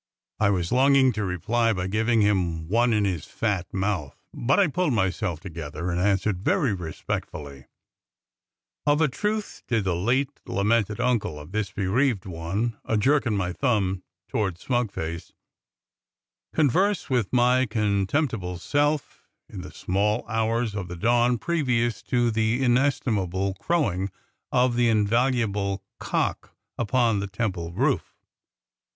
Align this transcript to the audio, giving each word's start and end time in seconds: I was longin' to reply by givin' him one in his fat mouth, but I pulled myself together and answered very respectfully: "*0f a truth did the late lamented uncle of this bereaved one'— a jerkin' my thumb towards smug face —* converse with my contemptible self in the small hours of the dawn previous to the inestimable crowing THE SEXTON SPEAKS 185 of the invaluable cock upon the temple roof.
I 0.39 0.49
was 0.49 0.71
longin' 0.71 1.11
to 1.13 1.23
reply 1.23 1.73
by 1.73 1.85
givin' 1.85 2.21
him 2.21 2.67
one 2.67 2.91
in 2.91 3.05
his 3.05 3.25
fat 3.25 3.71
mouth, 3.71 4.17
but 4.33 4.59
I 4.59 4.65
pulled 4.65 4.93
myself 4.93 5.39
together 5.39 5.91
and 5.91 6.01
answered 6.01 6.41
very 6.41 6.73
respectfully: 6.73 7.67
"*0f 8.87 8.99
a 8.99 9.07
truth 9.07 9.61
did 9.67 9.83
the 9.83 9.95
late 9.95 10.39
lamented 10.47 10.99
uncle 10.99 11.39
of 11.39 11.51
this 11.51 11.71
bereaved 11.71 12.25
one'— 12.25 12.79
a 12.85 12.97
jerkin' 12.97 13.37
my 13.37 13.53
thumb 13.53 14.01
towards 14.27 14.61
smug 14.61 14.91
face 14.91 15.33
—* 16.19 16.53
converse 16.55 17.07
with 17.11 17.31
my 17.31 17.67
contemptible 17.67 18.57
self 18.57 19.27
in 19.47 19.61
the 19.61 19.69
small 19.71 20.25
hours 20.27 20.73
of 20.73 20.87
the 20.87 20.95
dawn 20.97 21.37
previous 21.37 22.01
to 22.01 22.31
the 22.31 22.63
inestimable 22.63 23.53
crowing 23.59 24.07
THE 24.07 24.07
SEXTON 24.07 24.15
SPEAKS 24.15 24.51
185 24.51 24.71
of 24.71 24.77
the 24.77 24.89
invaluable 24.89 25.83
cock 25.99 26.55
upon 26.79 27.19
the 27.19 27.27
temple 27.27 27.71
roof. 27.73 28.15